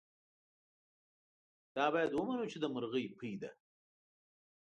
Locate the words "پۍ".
3.17-3.33